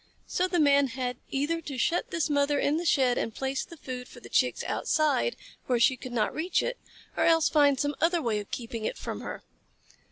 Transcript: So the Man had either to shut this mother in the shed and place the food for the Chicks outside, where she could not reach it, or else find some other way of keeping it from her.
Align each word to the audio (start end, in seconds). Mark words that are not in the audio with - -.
So 0.25 0.47
the 0.47 0.59
Man 0.59 0.87
had 0.87 1.17
either 1.29 1.61
to 1.61 1.77
shut 1.77 2.09
this 2.09 2.27
mother 2.27 2.57
in 2.57 2.77
the 2.77 2.87
shed 2.87 3.19
and 3.19 3.35
place 3.35 3.63
the 3.63 3.77
food 3.77 4.07
for 4.07 4.19
the 4.19 4.29
Chicks 4.29 4.63
outside, 4.63 5.35
where 5.67 5.79
she 5.79 5.95
could 5.95 6.11
not 6.11 6.33
reach 6.33 6.63
it, 6.63 6.79
or 7.15 7.25
else 7.25 7.49
find 7.49 7.79
some 7.79 7.93
other 8.01 8.19
way 8.19 8.39
of 8.39 8.49
keeping 8.49 8.83
it 8.85 8.97
from 8.97 9.21
her. 9.21 9.43